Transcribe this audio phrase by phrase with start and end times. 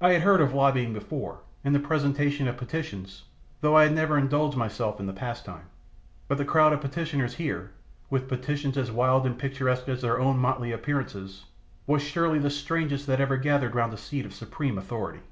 [0.00, 3.24] I had heard of lobbying before, and the presentation of petitions,
[3.60, 5.64] though I had never indulged myself in the pastime;
[6.28, 7.72] but the crowd of petitioners here,
[8.08, 11.46] with petitions as wild and picturesque as their own motley appearances,
[11.88, 15.22] was surely the strangest that ever gathered round a seat of supreme authority.